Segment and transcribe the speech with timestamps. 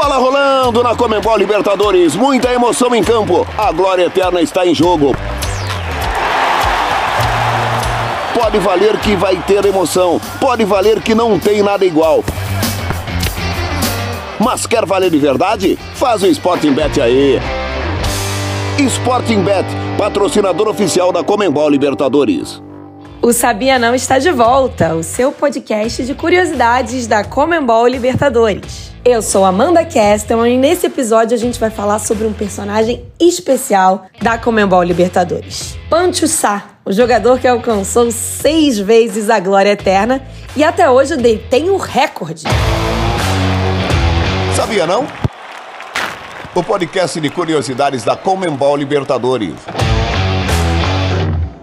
[0.00, 3.44] Bola rolando na Comembol Libertadores, muita emoção em campo.
[3.58, 5.12] A glória eterna está em jogo.
[8.32, 12.22] Pode valer que vai ter emoção, pode valer que não tem nada igual.
[14.38, 15.76] Mas quer valer de verdade?
[15.94, 17.40] Faz o Sporting Bet aí.
[18.78, 19.66] Sporting Bet,
[19.98, 22.62] patrocinador oficial da Comembol Libertadores.
[23.20, 28.92] O Sabia Não está de volta, o seu podcast de curiosidades da Comembol Libertadores.
[29.04, 34.06] Eu sou Amanda Kestelman e nesse episódio a gente vai falar sobre um personagem especial
[34.22, 35.76] da Comembol Libertadores.
[35.90, 40.22] Pancho Sá, o jogador que alcançou seis vezes a glória eterna
[40.56, 42.44] e até hoje detém o recorde.
[44.54, 45.06] Sabia não?
[46.54, 49.54] O podcast de curiosidades da Comembol Libertadores.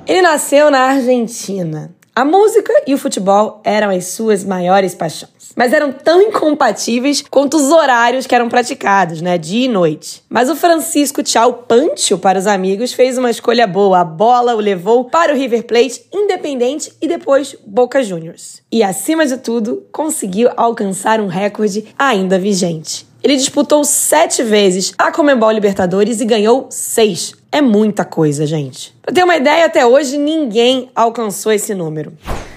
[0.07, 1.91] Ele nasceu na Argentina.
[2.15, 7.57] A música e o futebol eram as suas maiores paixões, mas eram tão incompatíveis quanto
[7.57, 10.23] os horários que eram praticados, né, dia e noite.
[10.29, 14.01] Mas o Francisco Tchau Pancho para os amigos fez uma escolha boa.
[14.01, 18.61] A bola o levou para o River Plate, Independente e depois Boca Juniors.
[18.71, 23.07] E acima de tudo, conseguiu alcançar um recorde ainda vigente.
[23.23, 27.33] Ele disputou sete vezes a Comembol Libertadores e ganhou seis.
[27.55, 28.93] É muita coisa, gente.
[29.01, 32.11] Pra ter uma ideia, até hoje ninguém alcançou esse número.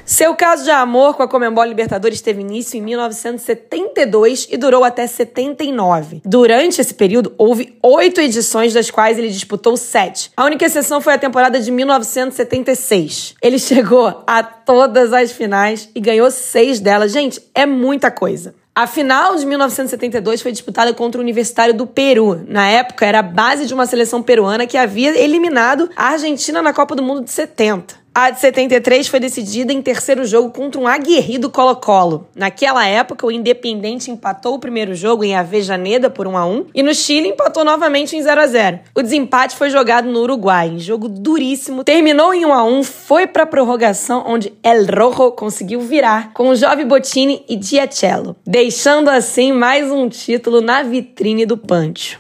[0.04, 5.06] Seu caso de amor com a Comembol Libertadores teve início em 1972 e durou até
[5.06, 6.22] 79.
[6.24, 10.32] Durante esse período, houve oito edições, das quais ele disputou sete.
[10.36, 13.36] A única exceção foi a temporada de 1976.
[13.40, 17.12] Ele chegou a todas as finais e ganhou seis delas.
[17.12, 18.52] Gente, é muita coisa.
[18.78, 22.44] A final de 1972 foi disputada contra o Universitário do Peru.
[22.46, 26.72] Na época, era a base de uma seleção peruana que havia eliminado a Argentina na
[26.72, 27.97] Copa do Mundo de 70.
[28.20, 32.26] A de 73 foi decidida em terceiro jogo contra um aguerrido Colo-Colo.
[32.34, 36.82] Naquela época, o Independente empatou o primeiro jogo em Avejaneda por 1 a 1 e
[36.82, 38.80] no Chile empatou novamente em 0 a 0.
[38.92, 41.84] O desempate foi jogado no Uruguai, em jogo duríssimo.
[41.84, 46.48] Terminou em 1 a 1, foi para a prorrogação onde El Rojo conseguiu virar com
[46.48, 52.18] o Jovem Bottini e Diacello, deixando assim mais um título na vitrine do Pancho.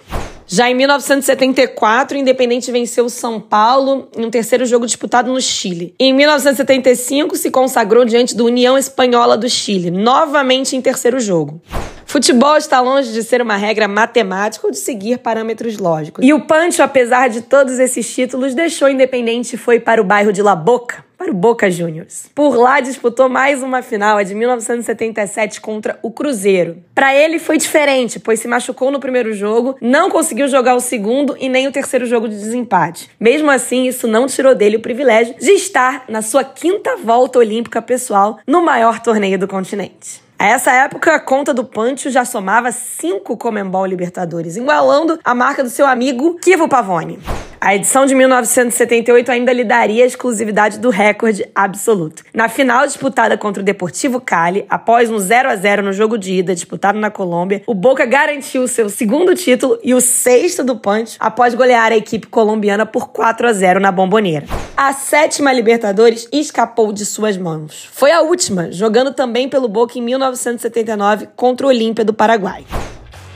[0.50, 5.42] Já em 1974, o Independente venceu o São Paulo em um terceiro jogo disputado no
[5.42, 5.94] Chile.
[6.00, 11.60] Em 1975, se consagrou diante do União Espanhola do Chile, novamente em terceiro jogo.
[12.08, 16.24] Futebol está longe de ser uma regra matemática ou de seguir parâmetros lógicos.
[16.24, 20.32] E o Pancho, apesar de todos esses títulos, deixou Independente e foi para o bairro
[20.32, 22.30] de La Boca, para o Boca Juniors.
[22.34, 26.78] Por lá disputou mais uma final, a de 1977 contra o Cruzeiro.
[26.94, 31.36] Para ele foi diferente, pois se machucou no primeiro jogo, não conseguiu jogar o segundo
[31.38, 33.10] e nem o terceiro jogo de desempate.
[33.20, 37.82] Mesmo assim, isso não tirou dele o privilégio de estar na sua quinta volta olímpica
[37.82, 40.26] pessoal no maior torneio do continente.
[40.40, 45.64] A essa época, a conta do Pancho já somava cinco Comembol Libertadores, igualando a marca
[45.64, 47.18] do seu amigo Kivo Pavone.
[47.60, 52.22] A edição de 1978 ainda lhe daria a exclusividade do recorde absoluto.
[52.32, 56.34] Na final disputada contra o Deportivo Cali, após um 0 a 0 no jogo de
[56.34, 61.16] ida disputado na Colômbia, o Boca garantiu seu segundo título e o sexto do Punch
[61.18, 64.46] após golear a equipe colombiana por 4 a 0 na Bomboneira.
[64.76, 67.88] A sétima Libertadores escapou de suas mãos.
[67.92, 72.64] Foi a última, jogando também pelo Boca em 1979 contra o Olímpia do Paraguai.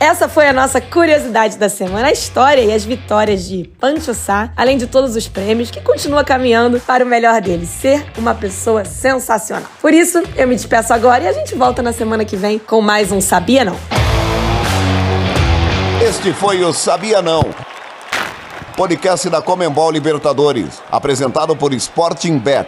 [0.03, 4.51] Essa foi a nossa curiosidade da semana, a história e as vitórias de Pancho Sá,
[4.57, 8.85] além de todos os prêmios, que continua caminhando para o melhor dele, ser uma pessoa
[8.85, 9.71] sensacional.
[9.81, 12.81] Por isso, eu me despeço agora e a gente volta na semana que vem com
[12.81, 13.77] mais um Sabia Não.
[16.05, 17.45] Este foi o Sabia Não.
[18.77, 22.67] Podcast da Comembol Libertadores, apresentado por Sporting Bet.